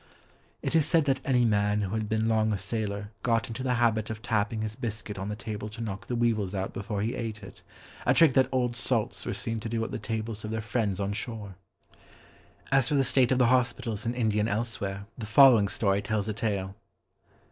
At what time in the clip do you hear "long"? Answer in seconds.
2.27-2.51